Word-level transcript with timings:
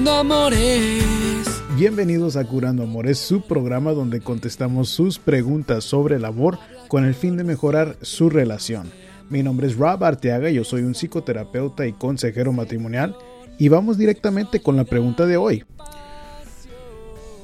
Curando 0.00 0.18
Amores. 0.18 1.62
Bienvenidos 1.76 2.36
a 2.36 2.46
Curando 2.46 2.84
Amores, 2.84 3.18
su 3.18 3.42
programa 3.42 3.92
donde 3.92 4.22
contestamos 4.22 4.88
sus 4.88 5.18
preguntas 5.18 5.84
sobre 5.84 6.16
el 6.16 6.24
amor 6.24 6.58
con 6.88 7.04
el 7.04 7.14
fin 7.14 7.36
de 7.36 7.44
mejorar 7.44 7.98
su 8.00 8.30
relación. 8.30 8.90
Mi 9.28 9.42
nombre 9.42 9.66
es 9.66 9.76
Rob 9.76 10.02
Arteaga, 10.02 10.48
yo 10.48 10.64
soy 10.64 10.84
un 10.84 10.94
psicoterapeuta 10.94 11.86
y 11.86 11.92
consejero 11.92 12.50
matrimonial 12.50 13.14
y 13.58 13.68
vamos 13.68 13.98
directamente 13.98 14.60
con 14.60 14.74
la 14.74 14.84
pregunta 14.84 15.26
de 15.26 15.36
hoy. 15.36 15.64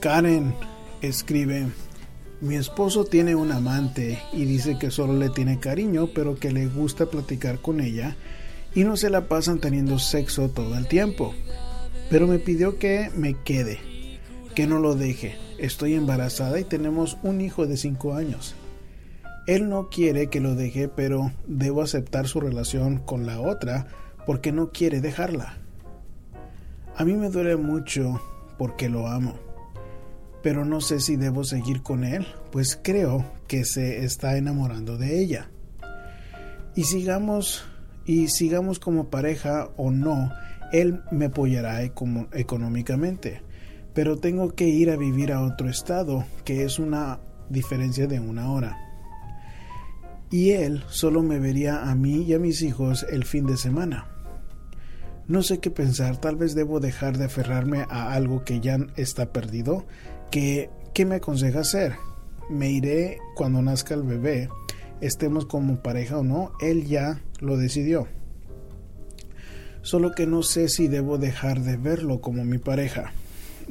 Karen 0.01 0.55
escribe, 1.03 1.67
mi 2.41 2.55
esposo 2.55 3.05
tiene 3.05 3.35
un 3.35 3.53
amante 3.53 4.19
y 4.33 4.47
dice 4.47 4.79
que 4.79 4.91
solo 4.91 5.13
le 5.13 5.29
tiene 5.29 5.61
cariño, 5.61 6.09
pero 6.15 6.37
que 6.37 6.53
le 6.53 6.69
gusta 6.69 7.05
platicar 7.05 7.59
con 7.59 7.83
ella 7.83 8.17
y 8.75 8.85
no 8.85 8.97
se 8.97 9.11
la 9.11 9.29
pasan 9.29 9.59
teniendo 9.59 9.99
sexo 9.99 10.49
todo 10.49 10.75
el 10.79 10.89
tiempo. 10.89 11.35
Pero 12.09 12.27
me 12.27 12.39
pidió 12.39 12.79
que 12.79 13.11
me 13.17 13.35
quede, 13.35 13.79
que 14.55 14.67
no 14.67 14.79
lo 14.79 14.95
deje. 14.95 15.37
Estoy 15.59 15.95
embarazada 15.95 16.61
y 16.61 16.65
tenemos 16.65 17.19
un 17.23 17.41
hijo 17.41 17.67
de 17.67 17.77
5 17.77 18.15
años. 18.15 18.55
Él 19.47 19.69
no 19.69 19.89
quiere 19.89 20.29
que 20.29 20.41
lo 20.41 20.55
deje, 20.55 20.89
pero 20.89 21.33
debo 21.47 21.83
aceptar 21.83 22.27
su 22.27 22.41
relación 22.41 22.99
con 22.99 23.27
la 23.27 23.41
otra 23.41 23.87
porque 24.27 24.53
no 24.53 24.71
quiere 24.71 25.01
dejarla. 25.01 25.59
A 26.97 27.05
mí 27.05 27.15
me 27.15 27.29
duele 27.29 27.57
mucho 27.57 28.21
porque 28.59 28.89
lo 28.89 29.07
amo, 29.07 29.39
pero 30.43 30.65
no 30.65 30.81
sé 30.81 31.01
si 31.01 31.17
debo 31.17 31.45
seguir 31.45 31.83
con 31.83 32.05
él, 32.05 32.27
pues 32.51 32.79
creo 32.83 33.25
que 33.47 33.65
se 33.65 34.05
está 34.05 34.37
enamorando 34.37 34.97
de 34.97 35.21
ella. 35.21 35.51
Y 36.75 36.85
sigamos 36.85 37.65
y 38.05 38.29
sigamos 38.29 38.79
como 38.79 39.11
pareja 39.11 39.69
o 39.77 39.91
no, 39.91 40.33
él 40.73 41.03
me 41.11 41.27
apoyará 41.27 41.83
económicamente, 41.83 43.43
pero 43.95 44.19
tengo 44.19 44.55
que 44.55 44.67
ir 44.67 44.91
a 44.91 44.97
vivir 44.97 45.33
a 45.33 45.43
otro 45.43 45.69
estado, 45.69 46.25
que 46.45 46.65
es 46.65 46.79
una 46.79 47.21
diferencia 47.49 48.07
de 48.07 48.21
una 48.21 48.51
hora. 48.53 48.77
Y 50.31 50.51
él 50.51 50.85
solo 50.89 51.23
me 51.23 51.39
vería 51.39 51.89
a 51.89 51.95
mí 51.95 52.23
y 52.23 52.35
a 52.35 52.39
mis 52.39 52.63
hijos 52.63 53.07
el 53.11 53.25
fin 53.25 53.47
de 53.47 53.57
semana. 53.57 54.09
No 55.29 55.43
sé 55.43 55.59
qué 55.59 55.71
pensar, 55.71 56.19
tal 56.19 56.37
vez 56.37 56.55
debo 56.55 56.79
dejar 56.81 57.19
de 57.19 57.25
aferrarme 57.25 57.85
a 57.89 58.13
algo 58.13 58.45
que 58.45 58.61
ya 58.61 58.79
está 58.97 59.33
perdido. 59.33 59.87
¿Qué, 60.31 60.71
qué 60.95 61.05
me 61.05 61.17
aconseja 61.17 61.61
hacer? 61.61 61.95
Me 62.51 62.71
iré 62.71 63.19
cuando 63.35 63.63
nazca 63.63 63.95
el 63.95 64.03
bebé, 64.03 64.49
estemos 65.01 65.47
como 65.47 65.83
pareja 65.83 66.19
o 66.19 66.25
no, 66.25 66.53
él 66.61 66.87
ya 66.87 67.23
lo 67.41 67.57
decidió 67.57 68.07
solo 69.87 70.11
que 70.11 70.27
no 70.27 70.43
sé 70.43 70.69
si 70.69 70.89
debo 70.89 71.17
dejar 71.17 71.61
de 71.61 71.77
verlo 71.77 72.21
como 72.21 72.45
mi 72.45 72.59
pareja. 72.59 73.13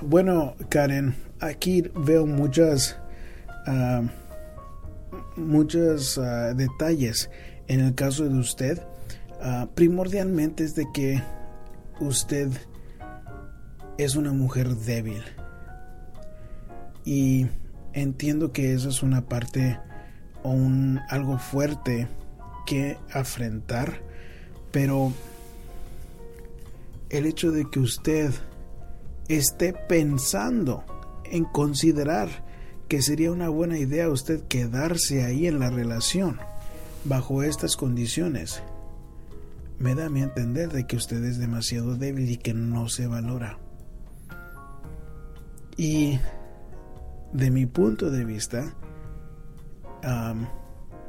bueno, 0.00 0.54
Karen, 0.70 1.14
aquí 1.40 1.84
veo 1.94 2.24
muchas, 2.24 2.96
uh, 3.66 4.06
muchos 5.38 6.16
ah, 6.16 6.54
detalles 6.54 7.28
en 7.68 7.80
el 7.80 7.94
caso 7.94 8.26
de 8.26 8.38
usted. 8.38 8.80
Ah, 9.42 9.68
primordialmente 9.74 10.64
es 10.64 10.74
de 10.74 10.86
que 10.94 11.22
usted 12.00 12.48
es 13.98 14.16
una 14.16 14.32
mujer 14.32 14.76
débil. 14.76 15.22
Y 17.04 17.48
entiendo 17.92 18.50
que 18.50 18.72
eso 18.72 18.88
es 18.88 19.02
una 19.02 19.28
parte 19.28 19.78
o 20.42 20.52
un 20.52 21.00
algo 21.10 21.38
fuerte 21.38 22.08
que 22.66 22.98
afrontar, 23.12 24.02
pero 24.72 25.12
el 27.08 27.24
hecho 27.24 27.50
de 27.52 27.70
que 27.70 27.80
usted 27.80 28.32
esté 29.28 29.72
pensando 29.72 30.84
en 31.24 31.44
considerar 31.44 32.28
que 32.88 33.02
sería 33.02 33.32
una 33.32 33.48
buena 33.48 33.78
idea 33.78 34.08
usted 34.08 34.42
quedarse 34.48 35.24
ahí 35.24 35.46
en 35.46 35.58
la 35.58 35.70
relación 35.70 36.38
bajo 37.04 37.42
estas 37.42 37.76
condiciones, 37.76 38.62
me 39.78 39.94
da 39.94 40.06
a 40.06 40.10
mi 40.10 40.22
entender 40.22 40.70
de 40.70 40.86
que 40.86 40.96
usted 40.96 41.22
es 41.24 41.38
demasiado 41.38 41.96
débil 41.96 42.30
y 42.30 42.36
que 42.36 42.54
no 42.54 42.88
se 42.88 43.06
valora. 43.06 43.58
Y 45.76 46.18
de 47.32 47.50
mi 47.50 47.66
punto 47.66 48.10
de 48.10 48.24
vista, 48.24 48.74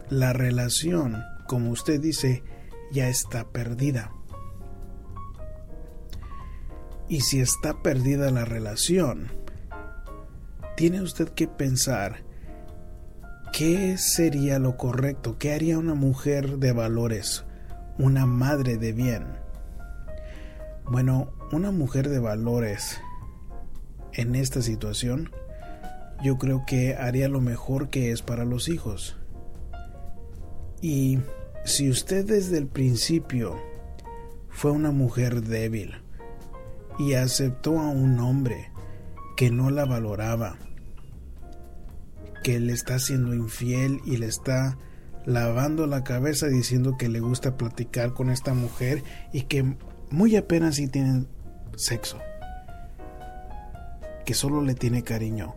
la 0.09 0.33
relación 0.33 1.23
como 1.47 1.71
usted 1.71 1.99
dice, 1.99 2.43
ya 2.91 3.07
está 3.09 3.47
perdida. 3.49 4.11
Y 7.09 7.21
si 7.21 7.39
está 7.39 7.81
perdida 7.81 8.31
la 8.31 8.45
relación, 8.45 9.31
tiene 10.75 11.01
usted 11.01 11.29
que 11.29 11.47
pensar 11.47 12.23
qué 13.53 13.97
sería 13.97 14.59
lo 14.59 14.77
correcto, 14.77 15.37
qué 15.39 15.53
haría 15.53 15.79
una 15.79 15.95
mujer 15.95 16.57
de 16.57 16.73
valores, 16.73 17.45
una 17.97 18.25
madre 18.25 18.77
de 18.77 18.93
bien. 18.93 19.25
Bueno, 20.85 21.31
una 21.51 21.71
mujer 21.71 22.09
de 22.09 22.19
valores 22.19 22.99
en 24.13 24.35
esta 24.35 24.61
situación, 24.61 25.31
yo 26.23 26.37
creo 26.37 26.65
que 26.65 26.95
haría 26.95 27.29
lo 27.29 27.41
mejor 27.41 27.89
que 27.89 28.11
es 28.11 28.21
para 28.21 28.45
los 28.45 28.69
hijos. 28.69 29.17
Y 30.81 31.19
si 31.65 31.89
usted 31.89 32.25
desde 32.25 32.57
el 32.57 32.67
principio 32.67 33.57
fue 34.49 34.71
una 34.71 34.91
mujer 34.91 35.41
débil 35.41 35.95
y 36.97 37.13
aceptó 37.13 37.79
a 37.79 37.89
un 37.89 38.19
hombre 38.19 38.71
que 39.35 39.51
no 39.51 39.69
la 39.69 39.85
valoraba, 39.85 40.57
que 42.43 42.59
le 42.59 42.73
está 42.73 42.99
siendo 42.99 43.33
infiel 43.33 44.01
y 44.05 44.17
le 44.17 44.27
está 44.27 44.77
lavando 45.25 45.85
la 45.87 46.03
cabeza 46.03 46.47
diciendo 46.47 46.95
que 46.97 47.09
le 47.09 47.19
gusta 47.19 47.57
platicar 47.57 48.13
con 48.13 48.29
esta 48.29 48.53
mujer 48.53 49.03
y 49.33 49.43
que 49.43 49.75
muy 50.09 50.35
apenas 50.37 50.75
si 50.75 50.87
tienen 50.87 51.27
sexo, 51.75 52.17
que 54.25 54.33
solo 54.33 54.61
le 54.61 54.73
tiene 54.73 55.03
cariño. 55.03 55.53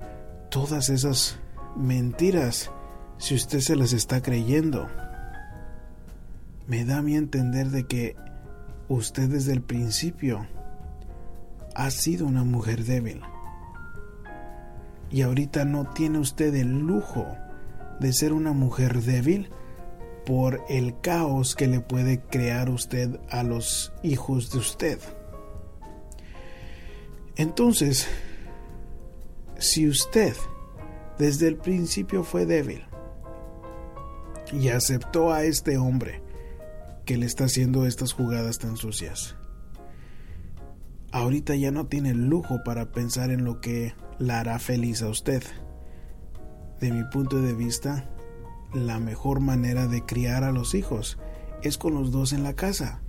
Todas 0.51 0.91
esas 0.91 1.39
mentiras, 1.77 2.71
si 3.19 3.35
usted 3.35 3.61
se 3.61 3.77
las 3.77 3.93
está 3.93 4.21
creyendo, 4.21 4.89
me 6.71 6.85
da 6.85 6.99
a 6.99 7.03
mí 7.03 7.17
entender 7.17 7.71
de 7.71 7.83
que 7.83 8.15
usted 8.87 9.29
desde 9.29 9.53
el 9.53 9.61
principio 9.61 10.47
ha 11.75 11.91
sido 11.91 12.27
una 12.27 12.45
mujer 12.45 12.85
débil. 12.85 13.23
Y 15.11 15.23
ahorita 15.23 15.65
no 15.65 15.93
tiene 15.93 16.21
usted 16.21 16.55
el 16.55 16.79
lujo 16.79 17.27
de 17.99 18.13
ser 18.13 18.33
una 18.33 18.53
mujer 18.53 19.03
débil 19.03 19.51
por 20.25 20.63
el 20.69 21.01
caos 21.01 21.57
que 21.57 21.67
le 21.67 21.81
puede 21.81 22.21
crear 22.21 22.71
usted 22.71 23.19
a 23.31 23.43
los 23.43 23.93
hijos 24.05 24.53
de 24.53 24.59
usted. 24.59 25.01
Entonces, 27.35 28.07
si 29.59 29.89
usted 29.89 30.37
desde 31.19 31.49
el 31.49 31.57
principio 31.57 32.23
fue 32.23 32.47
débil 32.47 32.85
y 34.53 34.69
aceptó 34.69 35.33
a 35.33 35.43
este 35.43 35.77
hombre 35.77 36.30
que 37.05 37.17
le 37.17 37.27
está 37.27 37.45
haciendo 37.45 37.87
estas 37.87 38.13
jugadas 38.13 38.59
tan 38.59 38.77
sucias. 38.77 39.37
Ahorita 41.13 41.57
ya 41.57 41.71
no 41.71 41.87
tiene 41.87 42.15
lujo 42.15 42.63
para 42.65 42.93
pensar 42.93 43.31
en 43.31 43.45
lo 43.45 43.61
que 43.61 43.95
la 44.19 44.41
hará 44.41 44.59
feliz 44.59 45.03
a 45.03 45.09
usted. 45.09 45.43
De 46.81 46.93
mi 46.93 47.03
punto 47.05 47.41
de 47.43 47.53
vista, 47.53 48.09
la 48.73 49.01
mejor 49.01 49.41
manera 49.41 49.89
de 49.89 50.05
criar 50.05 50.45
a 50.45 50.53
los 50.53 50.75
hijos 50.75 51.19
es 51.63 51.79
con 51.79 51.95
los 51.95 52.13
dos 52.13 52.33
en 52.33 52.45
la 52.45 52.55
casa. 52.55 53.03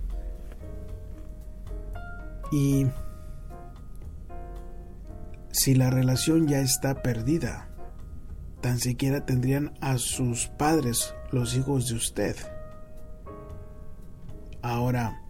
Y 2.50 2.86
si 5.52 5.74
la 5.74 5.90
relación 5.90 6.48
ya 6.48 6.60
está 6.60 7.02
perdida, 7.02 7.68
tan 8.60 8.78
siquiera 8.78 9.24
tendrían 9.24 9.72
a 9.80 9.98
sus 9.98 10.48
padres 10.48 11.14
los 11.30 11.54
hijos 11.56 11.88
de 11.88 11.94
usted. 11.94 12.36
Ahora, 14.62 15.22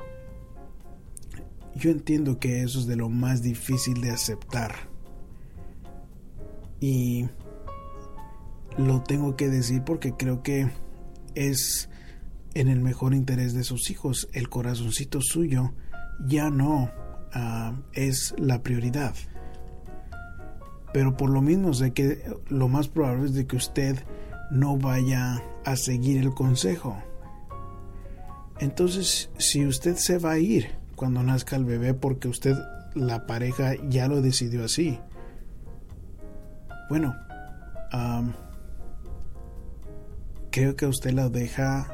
yo 1.74 1.90
entiendo 1.90 2.38
que 2.38 2.62
eso 2.62 2.78
es 2.78 2.86
de 2.86 2.96
lo 2.96 3.08
más 3.08 3.42
difícil 3.42 4.00
de 4.00 4.10
aceptar. 4.10 4.90
Y 6.80 7.26
lo 8.76 9.02
tengo 9.02 9.36
que 9.36 9.48
decir 9.48 9.82
porque 9.82 10.12
creo 10.12 10.42
que 10.42 10.70
es 11.34 11.88
en 12.54 12.68
el 12.68 12.80
mejor 12.80 13.14
interés 13.14 13.54
de 13.54 13.64
sus 13.64 13.90
hijos. 13.90 14.28
El 14.32 14.48
corazoncito 14.48 15.20
suyo 15.20 15.72
ya 16.26 16.50
no 16.50 16.90
ah, 17.32 17.80
es 17.92 18.34
la 18.38 18.62
prioridad. 18.62 19.14
Pero 20.92 21.16
por 21.16 21.30
lo 21.30 21.40
mismo 21.40 21.72
sé 21.72 21.92
que 21.92 22.22
lo 22.48 22.68
más 22.68 22.88
probable 22.88 23.26
es 23.26 23.34
de 23.34 23.46
que 23.46 23.56
usted 23.56 24.04
no 24.50 24.76
vaya 24.76 25.42
a 25.64 25.76
seguir 25.76 26.18
el 26.18 26.34
consejo. 26.34 27.02
Entonces, 28.58 29.30
si 29.38 29.66
usted 29.66 29.96
se 29.96 30.18
va 30.18 30.32
a 30.32 30.38
ir 30.38 30.70
cuando 30.96 31.22
nazca 31.22 31.56
el 31.56 31.64
bebé 31.64 31.94
porque 31.94 32.28
usted, 32.28 32.56
la 32.94 33.26
pareja, 33.26 33.74
ya 33.88 34.06
lo 34.06 34.22
decidió 34.22 34.64
así. 34.64 35.00
Bueno, 36.88 37.14
creo 40.50 40.76
que 40.76 40.86
usted 40.86 41.12
la 41.12 41.28
deja 41.28 41.88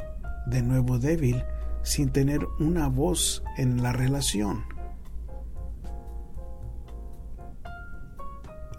de 0.47 0.63
nuevo 0.63 0.99
débil 0.99 1.43
sin 1.83 2.11
tener 2.11 2.45
una 2.59 2.89
voz 2.89 3.43
en 3.57 3.83
la 3.83 3.93
relación. 3.93 4.65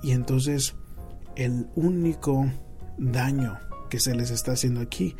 Y 0.04 0.12
entonces 0.12 0.76
el 1.36 1.70
único 1.76 2.52
daño 2.98 3.58
que 3.90 4.00
se 4.00 4.14
les 4.14 4.30
está 4.30 4.52
haciendo 4.52 4.82
aquí 4.82 5.16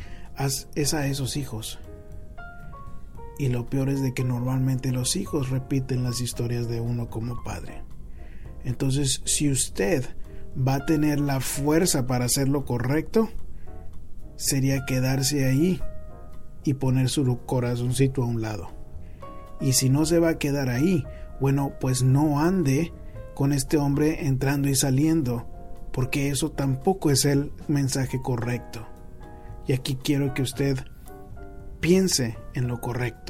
es 0.74 0.94
a 0.94 1.06
esos 1.06 1.36
hijos. 1.36 1.78
Y 3.40 3.48
lo 3.48 3.64
peor 3.64 3.88
es 3.88 4.02
de 4.02 4.12
que 4.12 4.22
normalmente 4.22 4.92
los 4.92 5.16
hijos 5.16 5.48
repiten 5.48 6.04
las 6.04 6.20
historias 6.20 6.68
de 6.68 6.82
uno 6.82 7.08
como 7.08 7.42
padre. 7.42 7.82
Entonces, 8.66 9.22
si 9.24 9.50
usted 9.50 10.04
va 10.54 10.74
a 10.74 10.84
tener 10.84 11.20
la 11.20 11.40
fuerza 11.40 12.06
para 12.06 12.26
hacer 12.26 12.50
lo 12.50 12.66
correcto, 12.66 13.30
sería 14.36 14.84
quedarse 14.84 15.46
ahí 15.46 15.80
y 16.64 16.74
poner 16.74 17.08
su 17.08 17.38
corazoncito 17.46 18.22
a 18.22 18.26
un 18.26 18.42
lado. 18.42 18.72
Y 19.58 19.72
si 19.72 19.88
no 19.88 20.04
se 20.04 20.18
va 20.18 20.28
a 20.28 20.38
quedar 20.38 20.68
ahí, 20.68 21.06
bueno, 21.40 21.72
pues 21.80 22.02
no 22.02 22.40
ande 22.40 22.92
con 23.34 23.54
este 23.54 23.78
hombre 23.78 24.26
entrando 24.26 24.68
y 24.68 24.74
saliendo, 24.74 25.48
porque 25.94 26.28
eso 26.28 26.50
tampoco 26.50 27.10
es 27.10 27.24
el 27.24 27.52
mensaje 27.68 28.20
correcto. 28.20 28.86
Y 29.66 29.72
aquí 29.72 29.96
quiero 29.96 30.34
que 30.34 30.42
usted 30.42 30.76
piense 31.80 32.36
en 32.52 32.68
lo 32.68 32.82
correcto. 32.82 33.29